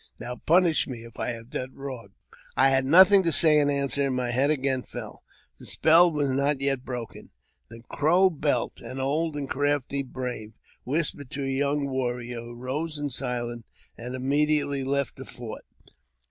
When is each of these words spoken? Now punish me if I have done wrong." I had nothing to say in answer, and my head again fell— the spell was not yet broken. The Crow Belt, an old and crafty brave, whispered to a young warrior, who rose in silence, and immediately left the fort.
Now 0.19 0.35
punish 0.37 0.87
me 0.87 1.03
if 1.03 1.19
I 1.19 1.29
have 1.29 1.51
done 1.51 1.75
wrong." 1.75 2.13
I 2.57 2.69
had 2.69 2.85
nothing 2.85 3.21
to 3.21 3.31
say 3.31 3.59
in 3.59 3.69
answer, 3.69 4.07
and 4.07 4.15
my 4.15 4.31
head 4.31 4.49
again 4.49 4.81
fell— 4.81 5.21
the 5.59 5.67
spell 5.67 6.11
was 6.11 6.27
not 6.31 6.59
yet 6.59 6.83
broken. 6.83 7.29
The 7.69 7.83
Crow 7.87 8.31
Belt, 8.31 8.79
an 8.79 8.99
old 8.99 9.35
and 9.35 9.47
crafty 9.47 10.01
brave, 10.01 10.53
whispered 10.85 11.29
to 11.29 11.43
a 11.43 11.47
young 11.47 11.85
warrior, 11.87 12.41
who 12.41 12.55
rose 12.55 12.97
in 12.97 13.11
silence, 13.11 13.67
and 13.95 14.15
immediately 14.15 14.83
left 14.83 15.17
the 15.17 15.23
fort. 15.25 15.65